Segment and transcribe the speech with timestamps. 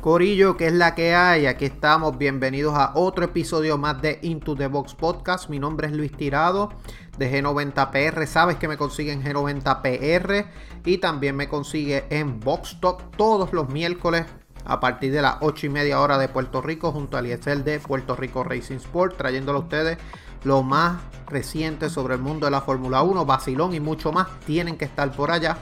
[0.00, 4.56] Corillo, que es la que hay, aquí estamos, bienvenidos a otro episodio más de Into
[4.56, 5.50] the Box Podcast.
[5.50, 6.70] Mi nombre es Luis Tirado
[7.18, 10.46] de G90PR, sabes que me consiguen G90PR
[10.86, 14.24] y también me consigue en Box Talk todos los miércoles
[14.64, 17.78] a partir de las 8 y media hora de Puerto Rico junto al ISL de
[17.78, 19.98] Puerto Rico Racing Sport, trayéndolo a ustedes
[20.44, 24.28] lo más reciente sobre el mundo de la Fórmula 1, Basilón y mucho más.
[24.46, 25.58] Tienen que estar por allá.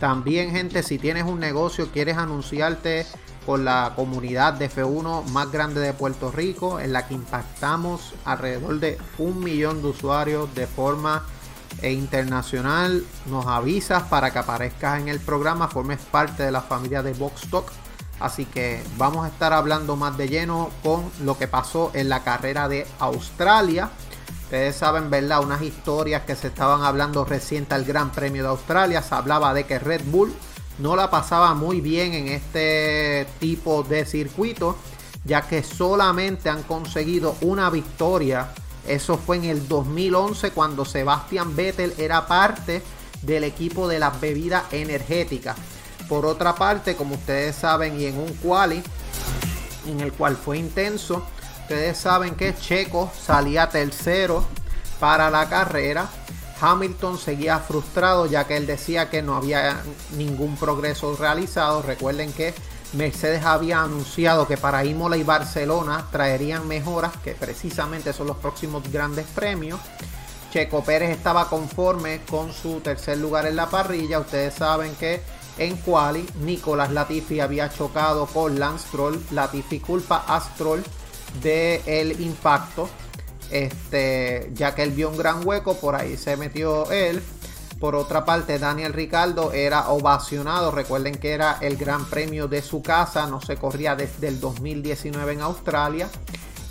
[0.00, 3.06] También, gente, si tienes un negocio, quieres anunciarte
[3.46, 8.80] con la comunidad de F1 más grande de Puerto Rico, en la que impactamos alrededor
[8.80, 11.24] de un millón de usuarios de forma
[11.80, 13.04] e internacional.
[13.26, 17.48] Nos avisas para que aparezcas en el programa, formes parte de la familia de Box
[17.48, 17.70] Talk.
[18.18, 22.24] Así que vamos a estar hablando más de lleno con lo que pasó en la
[22.24, 23.90] carrera de Australia.
[24.44, 25.42] Ustedes saben, ¿verdad?
[25.42, 29.02] Unas historias que se estaban hablando reciente al Gran Premio de Australia.
[29.02, 30.34] Se hablaba de que Red Bull
[30.78, 34.76] no la pasaba muy bien en este tipo de circuito,
[35.24, 38.48] ya que solamente han conseguido una victoria.
[38.86, 42.82] Eso fue en el 2011 cuando Sebastian Vettel era parte
[43.22, 45.56] del equipo de las bebidas energéticas.
[46.08, 48.82] Por otra parte, como ustedes saben, y en un quali,
[49.88, 51.26] en el cual fue intenso,
[51.62, 54.44] ustedes saben que Checo salía tercero
[55.00, 56.08] para la carrera
[56.60, 59.82] Hamilton seguía frustrado ya que él decía que no había
[60.16, 61.82] ningún progreso realizado.
[61.82, 62.54] Recuerden que
[62.92, 68.90] Mercedes había anunciado que para Imola y Barcelona traerían mejoras, que precisamente son los próximos
[68.90, 69.80] grandes premios.
[70.52, 74.20] Checo Pérez estaba conforme con su tercer lugar en la parrilla.
[74.20, 75.20] Ustedes saben que
[75.58, 79.20] en quali Nicolás Latifi había chocado con Lance Stroll.
[79.32, 80.82] Latifi culpa a Stroll
[81.42, 82.88] del impacto
[83.50, 87.22] este, ya que él vio un gran hueco, por ahí se metió él.
[87.80, 90.70] Por otra parte, Daniel Ricardo era ovacionado.
[90.70, 95.34] Recuerden que era el gran premio de su casa, no se corría desde el 2019
[95.34, 96.08] en Australia.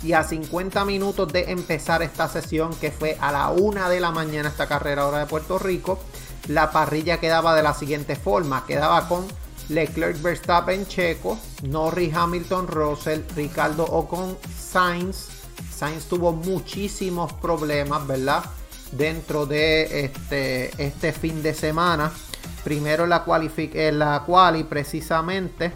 [0.02, 4.10] Y a 50 minutos de empezar esta sesión, que fue a la 1 de la
[4.10, 6.00] mañana esta carrera ahora de Puerto Rico,
[6.48, 8.66] la parrilla quedaba de la siguiente forma.
[8.66, 9.26] Quedaba con
[9.68, 15.28] Leclerc, Verstappen, Checo, Norris, Hamilton, Russell, Ricardo Ocon, Sainz,
[15.70, 18.44] Sainz tuvo muchísimos problemas, ¿verdad?
[18.92, 22.12] Dentro de este, este fin de semana.
[22.64, 23.24] Primero la,
[23.56, 25.72] en la quali, precisamente,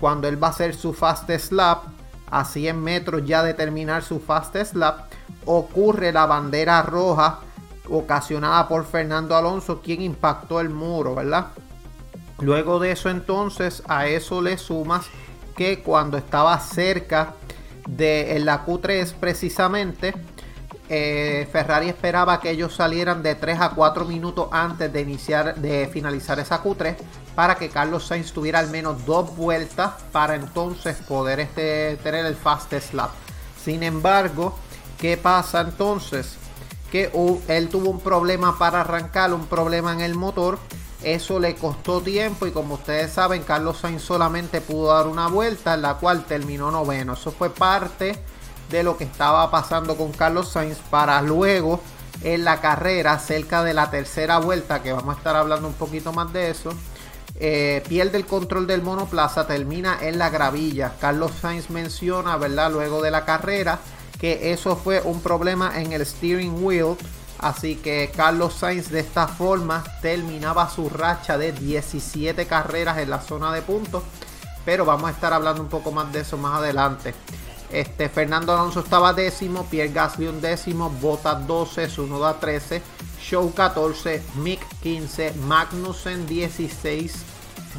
[0.00, 1.84] cuando él va a hacer su fast slap,
[2.30, 5.10] a 100 metros ya de terminar su fast slap,
[5.44, 7.40] ocurre la bandera roja
[7.88, 11.48] ocasionada por Fernando Alonso, quien impactó el muro, ¿verdad?
[12.40, 15.06] Luego de eso entonces, a eso le sumas
[15.56, 17.34] que cuando estaba cerca
[17.86, 20.14] de la Q3 precisamente,
[20.88, 25.88] eh, Ferrari esperaba que ellos salieran de 3 a 4 minutos antes de iniciar, de
[25.88, 26.96] finalizar esa Q3,
[27.34, 32.36] para que Carlos Sainz tuviera al menos dos vueltas para entonces poder este, tener el
[32.36, 33.10] fast slap.
[33.62, 34.56] Sin embargo,
[34.98, 36.36] ¿qué pasa entonces?
[36.92, 37.10] Que
[37.48, 40.58] él tuvo un problema para arrancar, un problema en el motor
[41.02, 45.74] eso le costó tiempo y como ustedes saben, Carlos Sainz solamente pudo dar una vuelta
[45.74, 47.12] en la cual terminó noveno.
[47.12, 48.18] Eso fue parte
[48.70, 51.80] de lo que estaba pasando con Carlos Sainz para luego
[52.22, 56.12] en la carrera cerca de la tercera vuelta, que vamos a estar hablando un poquito
[56.12, 56.70] más de eso.
[57.38, 60.94] Eh, pierde el control del monoplaza, termina en la gravilla.
[60.98, 62.72] Carlos Sainz menciona, ¿verdad?
[62.72, 63.78] Luego de la carrera,
[64.18, 66.96] que eso fue un problema en el steering wheel
[67.38, 73.20] Así que Carlos Sainz de esta forma terminaba su racha de 17 carreras en la
[73.20, 74.02] zona de puntos.
[74.64, 77.14] Pero vamos a estar hablando un poco más de eso más adelante.
[77.70, 82.80] Este, Fernando Alonso estaba décimo, Pierre Gasly un décimo, Bottas 12, Sunoda 13,
[83.20, 87.14] Show 14, Mick 15, Magnussen 16,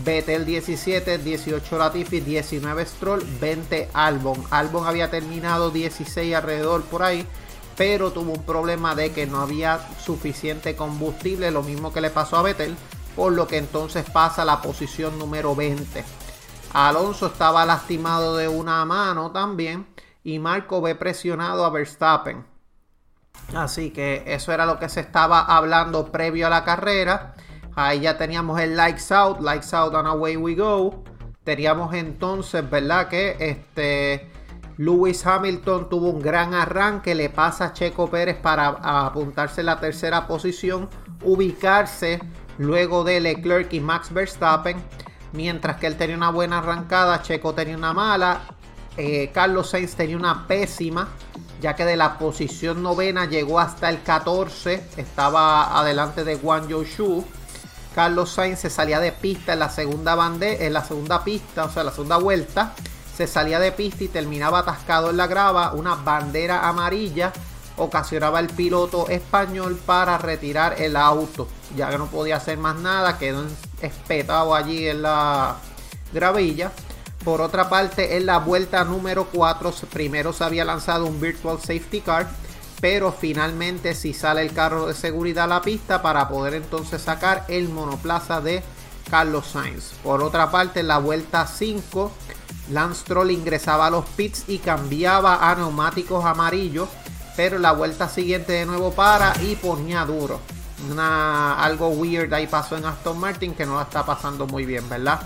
[0.03, 4.43] Vettel 17, 18 Latifi, 19 Stroll, 20 Albon.
[4.51, 7.25] Albon había terminado 16 alrededor por ahí
[7.77, 12.37] pero tuvo un problema de que no había suficiente combustible, lo mismo que le pasó
[12.37, 12.75] a Vettel,
[13.15, 16.03] por lo que entonces pasa a la posición número 20.
[16.73, 19.87] Alonso estaba lastimado de una mano también
[20.23, 22.45] y Marco ve presionado a Verstappen.
[23.55, 27.35] Así que eso era lo que se estaba hablando previo a la carrera.
[27.75, 31.03] Ahí ya teníamos el lights out, lights out and away we go.
[31.43, 33.07] Teníamos entonces, ¿verdad?
[33.07, 34.29] Que este
[34.77, 39.79] Lewis Hamilton tuvo un gran arranque, le pasa a Checo Pérez para apuntarse en la
[39.79, 40.87] tercera posición,
[41.23, 42.21] ubicarse
[42.59, 44.77] luego de Leclerc y Max Verstappen.
[45.33, 48.41] Mientras que él tenía una buena arrancada, Checo tenía una mala,
[48.97, 51.07] eh, Carlos Sainz tenía una pésima,
[51.59, 57.25] ya que de la posición novena llegó hasta el 14, estaba adelante de Guan Shu.
[57.95, 61.83] Carlos Sainz se salía de pista en la segunda en la segunda pista, o sea,
[61.83, 62.75] la segunda vuelta
[63.17, 65.73] se salía de pista y terminaba atascado en la grava.
[65.73, 67.33] Una bandera amarilla
[67.75, 71.47] ocasionaba el piloto español para retirar el auto.
[71.75, 73.43] Ya que no podía hacer más nada, quedó
[73.81, 75.55] espetado allí en la
[76.13, 76.71] gravilla.
[77.25, 82.01] Por otra parte, en la vuelta número 4, primero se había lanzado un Virtual Safety
[82.01, 82.29] Car,
[82.79, 87.45] pero finalmente si sale el carro de seguridad a la pista para poder entonces sacar
[87.47, 88.61] el monoplaza de
[89.09, 89.93] Carlos Sainz.
[90.03, 92.11] Por otra parte, en la vuelta 5,
[92.69, 96.89] Lance Stroll ingresaba a los pits y cambiaba a neumáticos amarillos,
[97.35, 100.39] pero la vuelta siguiente de nuevo para y ponía duro.
[100.91, 104.87] Una, algo weird ahí pasó en Aston Martin que no la está pasando muy bien,
[104.89, 105.21] ¿verdad?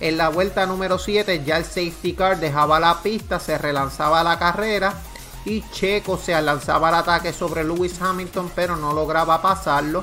[0.00, 4.38] En la vuelta número 7 ya el safety car dejaba la pista, se relanzaba la
[4.38, 4.94] carrera
[5.44, 10.02] y Checo se lanzaba al ataque sobre Lewis Hamilton pero no lograba pasarlo.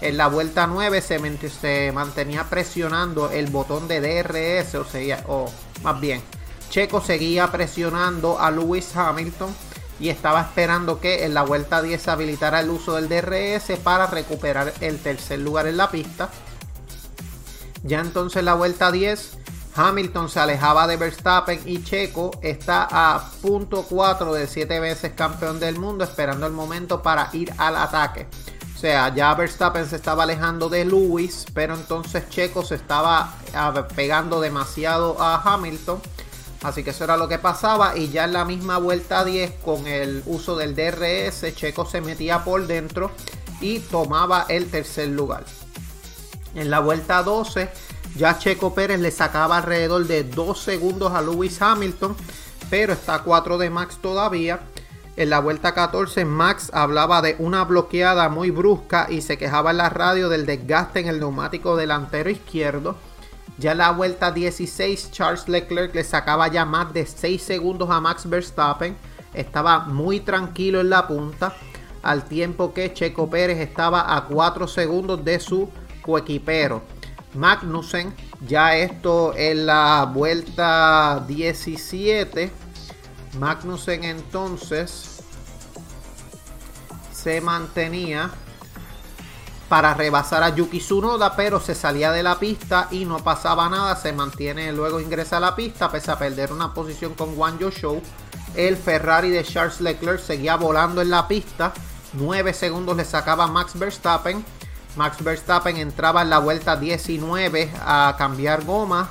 [0.00, 5.50] En la vuelta 9 se, se mantenía presionando el botón de DRS, o sea, o
[5.82, 6.22] más bien,
[6.70, 9.54] Checo seguía presionando a Lewis Hamilton
[10.00, 14.72] y estaba esperando que en la vuelta 10 habilitara el uso del DRS para recuperar
[14.80, 16.28] el tercer lugar en la pista.
[17.84, 19.38] Ya entonces en la vuelta 10
[19.74, 25.60] Hamilton se alejaba de Verstappen y Checo está a punto 4 de 7 veces campeón
[25.60, 28.26] del mundo esperando el momento para ir al ataque.
[28.82, 34.40] Sea, ya Verstappen se estaba alejando de Lewis, pero entonces Checo se estaba ah, pegando
[34.40, 36.00] demasiado a Hamilton.
[36.64, 37.96] Así que eso era lo que pasaba.
[37.96, 42.42] Y ya en la misma vuelta 10, con el uso del DRS, Checo se metía
[42.42, 43.12] por dentro
[43.60, 45.44] y tomaba el tercer lugar.
[46.56, 47.70] En la vuelta 12,
[48.16, 52.16] ya Checo Pérez le sacaba alrededor de 2 segundos a Lewis Hamilton,
[52.68, 54.58] pero está a 4 de Max todavía.
[55.14, 59.76] En la vuelta 14, Max hablaba de una bloqueada muy brusca y se quejaba en
[59.76, 62.96] la radio del desgaste en el neumático delantero izquierdo.
[63.58, 68.00] Ya en la vuelta 16, Charles Leclerc le sacaba ya más de 6 segundos a
[68.00, 68.96] Max Verstappen.
[69.34, 71.54] Estaba muy tranquilo en la punta,
[72.02, 75.68] al tiempo que Checo Pérez estaba a 4 segundos de su
[76.00, 76.80] coequipero.
[77.34, 78.14] Magnussen,
[78.46, 82.50] ya esto en la vuelta 17
[83.38, 85.22] Magnussen entonces
[87.12, 88.30] se mantenía
[89.68, 93.96] para rebasar a Yuki Tsunoda, pero se salía de la pista y no pasaba nada.
[93.96, 98.02] Se mantiene, luego ingresa a la pista, pese a perder una posición con Juan Show.
[98.54, 101.72] El Ferrari de Charles Leclerc seguía volando en la pista.
[102.12, 104.44] 9 segundos le sacaba Max Verstappen.
[104.96, 109.08] Max Verstappen entraba en la vuelta 19 a cambiar goma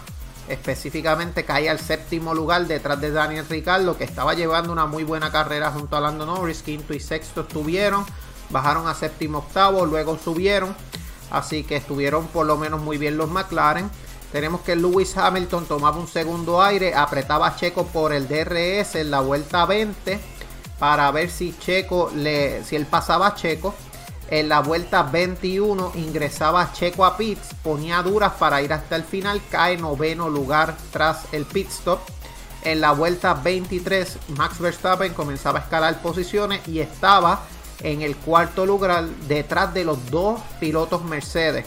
[0.47, 5.31] específicamente caía al séptimo lugar detrás de Daniel Ricciardo que estaba llevando una muy buena
[5.31, 8.05] carrera junto a Lando Norris, quinto y sexto estuvieron,
[8.49, 10.75] bajaron a séptimo octavo, luego subieron,
[11.29, 13.89] así que estuvieron por lo menos muy bien los McLaren.
[14.31, 19.11] Tenemos que Lewis Hamilton tomaba un segundo aire, apretaba a Checo por el DRS en
[19.11, 20.19] la vuelta 20
[20.79, 23.75] para ver si Checo le, si él pasaba a Checo
[24.31, 27.18] en la vuelta 21 ingresaba Checo a
[27.61, 32.00] ponía duras para ir hasta el final, cae noveno lugar tras el pit stop.
[32.64, 37.42] En la vuelta 23 Max Verstappen comenzaba a escalar posiciones y estaba
[37.83, 41.66] en el cuarto lugar detrás de los dos pilotos Mercedes.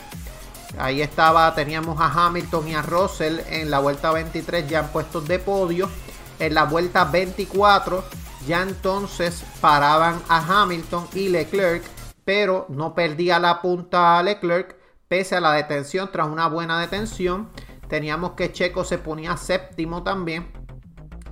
[0.79, 5.29] Ahí estaba, teníamos a Hamilton y a Russell en la vuelta 23 ya en puestos
[5.29, 5.91] de podio.
[6.39, 8.03] En la vuelta 24
[8.47, 11.94] ya entonces paraban a Hamilton y Leclerc
[12.25, 14.77] pero no perdía la punta a Leclerc
[15.09, 17.49] pese a la detención tras una buena detención.
[17.89, 20.51] Teníamos que Checo se ponía séptimo también.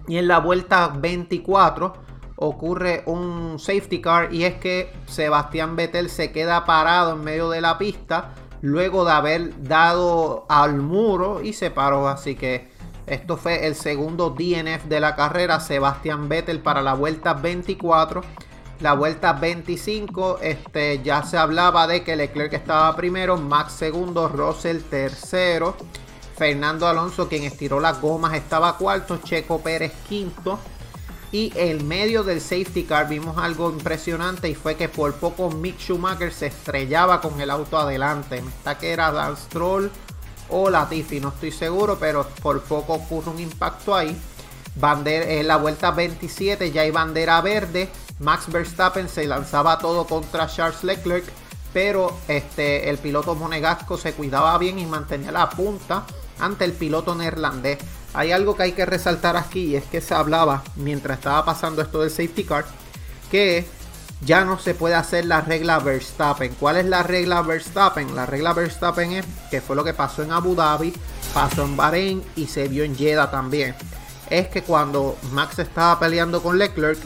[0.07, 1.95] Y en la vuelta 24
[2.37, 7.61] ocurre un safety car y es que Sebastián Vettel se queda parado en medio de
[7.61, 12.09] la pista luego de haber dado al muro y se paró.
[12.09, 12.71] Así que
[13.07, 15.61] esto fue el segundo DNF de la carrera.
[15.61, 18.23] Sebastián Vettel para la vuelta 24
[18.83, 24.81] la vuelta 25 este, ya se hablaba de que Leclerc estaba primero, Max segundo, Russell
[24.81, 25.77] tercero,
[26.37, 30.59] Fernando Alonso quien estiró las gomas estaba cuarto, Checo Pérez quinto.
[31.31, 35.79] Y en medio del safety car vimos algo impresionante y fue que por poco Mick
[35.79, 38.43] Schumacher se estrellaba con el auto adelante.
[38.47, 39.91] Está que era Dan Stroll
[40.51, 44.15] o Latifi, no estoy seguro, pero por poco ocurre un impacto ahí.
[45.07, 47.89] en la vuelta 27 ya hay bandera verde.
[48.23, 51.25] Max Verstappen se lanzaba todo contra Charles Leclerc,
[51.73, 56.05] pero este, el piloto monegasco se cuidaba bien y mantenía la punta
[56.39, 57.79] ante el piloto neerlandés.
[58.15, 61.83] Hay algo que hay que resaltar aquí y es que se hablaba mientras estaba pasando
[61.83, 62.65] esto del safety car
[63.31, 63.67] que
[64.21, 66.55] ya no se puede hacer la regla Verstappen.
[66.61, 68.15] ¿Cuál es la regla Verstappen?
[68.15, 70.95] La regla Verstappen es que fue lo que pasó en Abu Dhabi,
[71.35, 73.75] pasó en Bahrein y se vio en Jeddah también.
[74.31, 77.01] Es que cuando Max estaba peleando con Leclerc,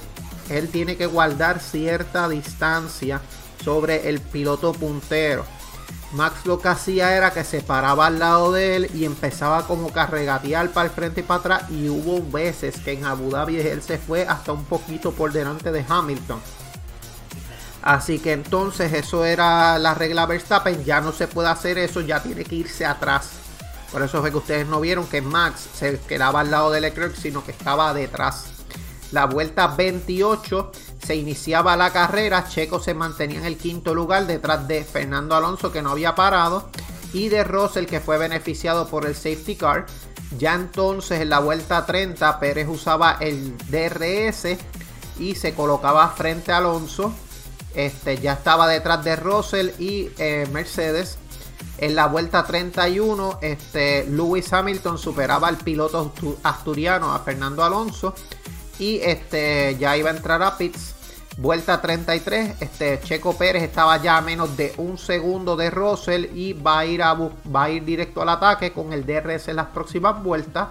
[0.50, 3.20] él tiene que guardar cierta distancia
[3.64, 5.44] sobre el piloto puntero.
[6.12, 9.92] Max lo que hacía era que se paraba al lado de él y empezaba como
[9.92, 11.70] que a regatear para el frente y para atrás.
[11.70, 15.72] Y hubo veces que en Abu Dhabi él se fue hasta un poquito por delante
[15.72, 16.40] de Hamilton.
[17.82, 20.84] Así que entonces eso era la regla Verstappen.
[20.84, 23.30] Ya no se puede hacer eso, ya tiene que irse atrás.
[23.92, 27.14] Por eso fue que ustedes no vieron que Max se quedaba al lado de Leclerc,
[27.14, 28.55] sino que estaba detrás.
[29.12, 30.72] La vuelta 28
[31.04, 32.48] se iniciaba la carrera.
[32.48, 36.68] Checo se mantenía en el quinto lugar detrás de Fernando Alonso que no había parado.
[37.12, 39.86] Y de Russell que fue beneficiado por el safety car.
[40.38, 44.56] Ya entonces en la vuelta 30 Pérez usaba el DRS
[45.18, 47.12] y se colocaba frente a Alonso.
[47.74, 51.18] Este, ya estaba detrás de Russell y eh, Mercedes.
[51.78, 58.14] En la vuelta 31, este, Lewis Hamilton superaba al piloto asturiano, a Fernando Alonso.
[58.78, 60.94] Y este, ya iba a entrar a pits.
[61.38, 66.54] Vuelta 33, este, Checo Pérez estaba ya a menos de un segundo de Russell y
[66.54, 69.66] va a ir, a, va a ir directo al ataque con el DRS en las
[69.66, 70.68] próximas vueltas.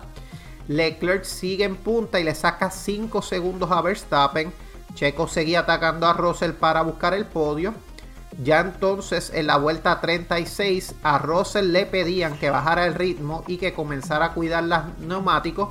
[0.68, 4.52] Leclerc sigue en punta y le saca 5 segundos a Verstappen.
[4.96, 7.76] Checo seguía atacando a Russell para buscar el podio.
[8.44, 13.58] Ya entonces en la vuelta 36 a Russell le pedían que bajara el ritmo y
[13.58, 15.70] que comenzara a cuidar los neumáticos,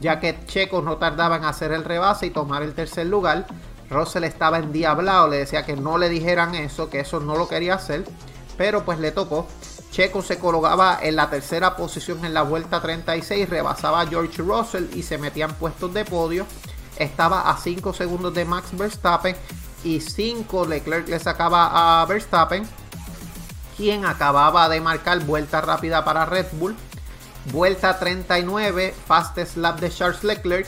[0.00, 3.46] ya que Checo no tardaba en hacer el rebase y tomar el tercer lugar.
[3.88, 7.74] Russell estaba endiablado, le decía que no le dijeran eso, que eso no lo quería
[7.74, 8.04] hacer,
[8.56, 9.46] pero pues le tocó.
[9.90, 14.86] Checo se colocaba en la tercera posición en la vuelta 36, rebasaba a George Russell
[14.94, 16.46] y se metían puestos de podio
[17.00, 19.34] estaba a 5 segundos de Max Verstappen
[19.82, 22.68] y 5 Leclerc le sacaba a Verstappen,
[23.76, 26.76] quien acababa de marcar vuelta rápida para Red Bull.
[27.46, 30.66] Vuelta 39, fastest lap de Charles Leclerc,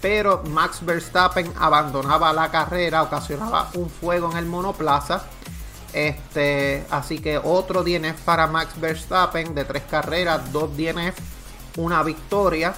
[0.00, 5.24] pero Max Verstappen abandonaba la carrera, ocasionaba un fuego en el monoplaza.
[5.92, 11.18] Este, así que otro DNF para Max Verstappen de tres carreras, dos DNF,
[11.76, 12.74] una victoria.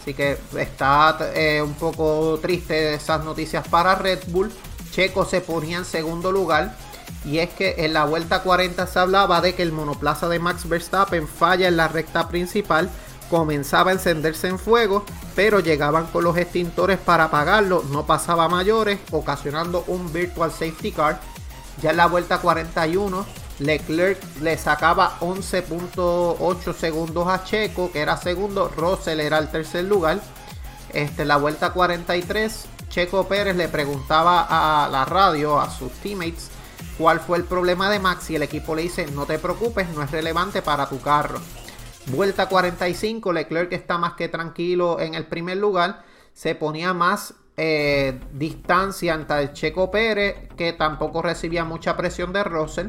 [0.00, 4.52] Así que está eh, un poco triste esas noticias para Red Bull.
[4.90, 6.76] Checo se ponía en segundo lugar.
[7.28, 10.66] Y es que en la vuelta 40 se hablaba de que el monoplaza de Max
[10.66, 12.88] Verstappen falla en la recta principal.
[13.28, 15.04] Comenzaba a encenderse en fuego,
[15.36, 17.84] pero llegaban con los extintores para apagarlo.
[17.90, 21.20] No pasaba mayores, ocasionando un virtual safety car.
[21.82, 23.26] Ya en la vuelta 41
[23.58, 28.72] Leclerc le sacaba 11.8 segundos a Checo, que era segundo.
[28.74, 30.18] Russell era el tercer lugar.
[30.94, 36.50] Este, la vuelta 43, Checo Pérez le preguntaba a la radio, a sus teammates,
[36.98, 40.02] cuál fue el problema de Max y el equipo le dice, no te preocupes, no
[40.02, 41.40] es relevante para tu carro.
[42.06, 46.02] Vuelta 45, Leclerc está más que tranquilo en el primer lugar,
[46.32, 52.44] se ponía más eh, distancia ante el Checo Pérez, que tampoco recibía mucha presión de
[52.44, 52.88] Russell.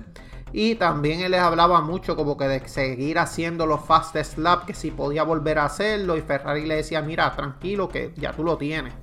[0.51, 4.73] Y también él les hablaba mucho como que de seguir haciendo los fastest lap, que
[4.73, 6.17] si podía volver a hacerlo.
[6.17, 8.93] Y Ferrari le decía, mira, tranquilo que ya tú lo tienes.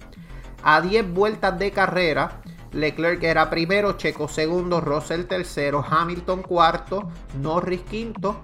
[0.62, 2.40] A 10 vueltas de carrera,
[2.76, 7.08] Leclerc era primero, Checo segundo, Russell tercero, Hamilton cuarto,
[7.40, 8.36] Norris quinto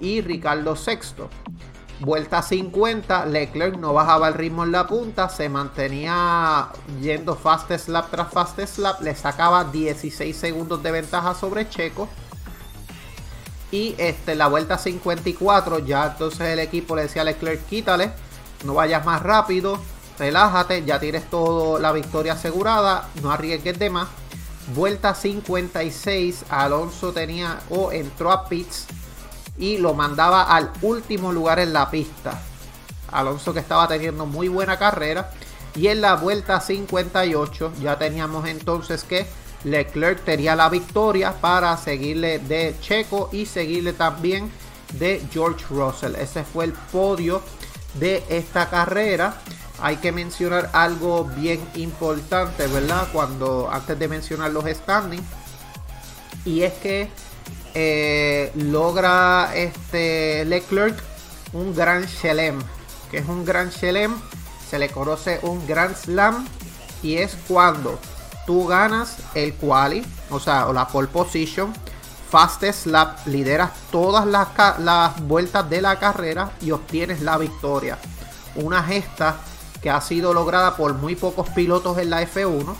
[0.00, 1.28] y Ricardo sexto.
[2.00, 6.68] Vuelta 50, Leclerc no bajaba el ritmo en la punta, se mantenía
[7.00, 12.08] yendo fastest lap tras fastest lap, le sacaba 16 segundos de ventaja sobre Checo
[13.70, 18.12] y este, la vuelta 54, ya entonces el equipo le decía a Leclerc, quítale,
[18.64, 19.80] no vayas más rápido,
[20.18, 24.08] relájate, ya tienes todo la victoria asegurada, no arriesgues de más.
[24.74, 28.86] Vuelta 56, Alonso tenía o entró a pits
[29.58, 32.38] y lo mandaba al último lugar en la pista.
[33.12, 35.30] Alonso que estaba teniendo muy buena carrera.
[35.74, 39.26] Y en la vuelta 58 ya teníamos entonces que
[39.64, 44.50] Leclerc tenía la victoria para seguirle de Checo y seguirle también
[44.94, 46.14] de George Russell.
[46.16, 47.42] Ese fue el podio
[47.94, 49.40] de esta carrera.
[49.80, 53.08] Hay que mencionar algo bien importante, ¿verdad?
[53.12, 55.24] Cuando antes de mencionar los standings.
[56.44, 57.08] Y es que
[57.74, 60.98] eh, logra este Leclerc
[61.52, 62.58] un gran Chelem.
[63.10, 64.14] Que es un gran Chelem
[64.68, 66.46] se le conoce un Grand Slam
[67.02, 67.98] y es cuando
[68.46, 71.72] tú ganas el quali, o sea, o la pole position,
[72.30, 74.48] fastest lap, lideras todas las,
[74.80, 77.98] las vueltas de la carrera y obtienes la victoria.
[78.56, 79.36] Una gesta
[79.82, 82.74] que ha sido lograda por muy pocos pilotos en la F1,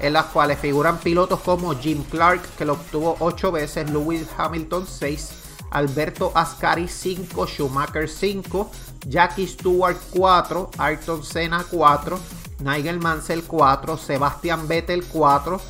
[0.00, 4.86] en las cuales figuran pilotos como Jim Clark, que lo obtuvo 8 veces, Lewis Hamilton
[4.86, 5.30] 6,
[5.70, 8.70] Alberto Ascari 5, Schumacher 5,
[9.06, 12.18] Jackie Stewart 4, Ayrton Senna 4,
[12.60, 15.60] Nigel Mansell 4, Sebastian Vettel 4,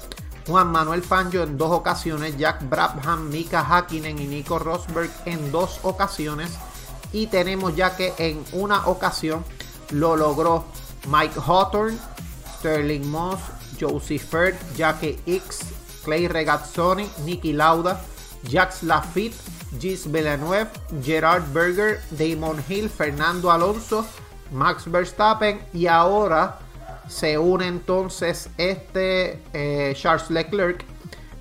[0.47, 5.81] Juan Manuel Fangio en dos ocasiones, Jack Brabham, Mika Hakkinen y Nico Rosberg en dos
[5.83, 6.51] ocasiones.
[7.13, 9.45] Y tenemos ya que en una ocasión
[9.91, 10.65] lo logró
[11.09, 11.99] Mike Hawthorne,
[12.59, 13.41] Sterling Moss,
[13.79, 15.61] Josie Ferd, Jackie X,
[16.05, 18.01] Clay Regazzoni, Nicky Lauda,
[18.45, 19.37] Jacques Lafitte,
[19.79, 20.69] Gis Villeneuve,
[21.03, 24.07] Gerard Berger, Damon Hill, Fernando Alonso,
[24.51, 26.59] Max Verstappen y ahora
[27.09, 30.85] se une entonces este eh, Charles Leclerc.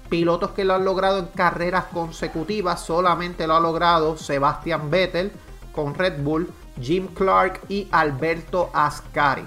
[0.10, 5.34] Pilotos que lo han logrado en carreras consecutivas, solamente lo ha logrado Sebastian Vettel
[5.74, 6.50] con Red Bull,
[6.82, 9.46] Jim Clark y Alberto Ascari.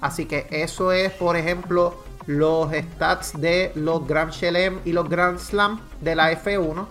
[0.00, 5.38] Así que eso es, por ejemplo, los stats de los Grand Chelem y los Grand
[5.38, 6.86] Slam de la F1.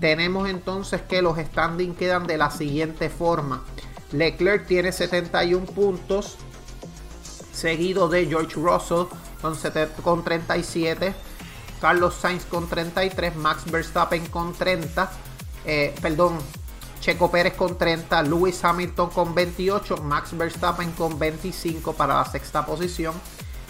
[0.00, 3.62] Tenemos entonces que los standings quedan de la siguiente forma.
[4.12, 6.36] Leclerc tiene 71 puntos,
[7.52, 9.06] seguido de George Russell
[10.02, 11.14] con, 37,
[11.80, 15.10] Carlos Sainz con 33, Max Verstappen con 30,
[15.66, 16.38] eh, perdón,
[17.00, 22.66] Checo Pérez con 30, Lewis Hamilton con 28, Max Verstappen con 25 para la sexta
[22.66, 23.14] posición,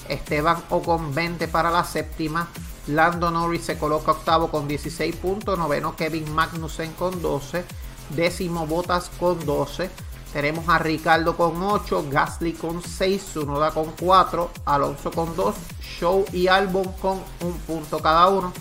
[0.09, 2.49] Esteban O con 20 para la séptima,
[2.89, 7.65] Lando Norris se coloca octavo con 16 puntos, noveno Kevin Magnussen con 12,
[8.11, 9.91] décimo Bottas con 12,
[10.33, 16.25] tenemos a Ricardo con 8, Gasly con 6, Sunoda con 4, Alonso con 2, Show
[16.33, 18.53] y Albon con un punto cada uno.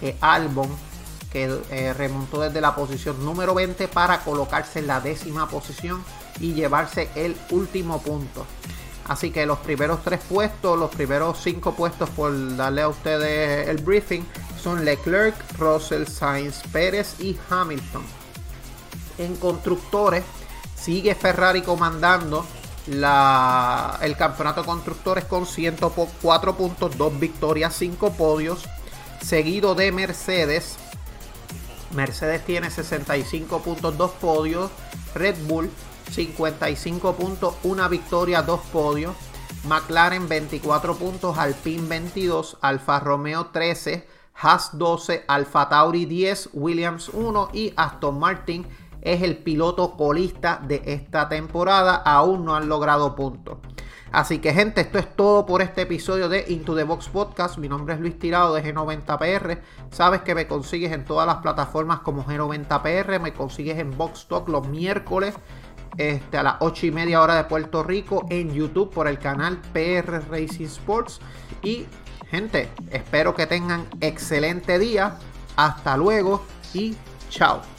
[0.00, 0.68] Que Albon
[1.34, 6.02] que eh, remontó desde la posición número 20 para colocarse en la décima posición
[6.40, 8.46] y llevarse el último punto.
[9.06, 13.76] Así que los primeros tres puestos, los primeros cinco puestos por darle a ustedes el
[13.76, 14.22] briefing,
[14.62, 18.02] son Leclerc, Russell, Sainz, Pérez y Hamilton.
[19.18, 20.24] En constructores,
[20.84, 22.44] Sigue Ferrari comandando
[22.86, 28.68] el campeonato de constructores con 104 puntos, 2 victorias, 5 podios.
[29.22, 30.76] Seguido de Mercedes.
[31.94, 34.70] Mercedes tiene 65 puntos, 2 podios.
[35.14, 35.70] Red Bull
[36.10, 39.14] 55 puntos, 1 victoria, 2 podios.
[39.64, 47.50] McLaren 24 puntos, Alpine 22, Alfa Romeo 13, Haas 12, Alfa Tauri 10, Williams 1
[47.54, 48.66] y Aston Martin
[49.00, 51.94] es el piloto colista de esta temporada.
[51.94, 53.58] Aún no han logrado puntos.
[54.12, 57.58] Así que gente, esto es todo por este episodio de Into the Box Podcast.
[57.58, 59.58] Mi nombre es Luis Tirado de G90PR.
[59.90, 63.20] Sabes que me consigues en todas las plataformas como G90PR.
[63.20, 65.34] Me consigues en Box Talk los miércoles
[65.96, 69.58] este, a las 8 y media hora de Puerto Rico en YouTube por el canal
[69.72, 71.20] PR Racing Sports.
[71.62, 71.86] Y
[72.30, 75.18] gente, espero que tengan excelente día.
[75.56, 76.96] Hasta luego y
[77.30, 77.73] chao.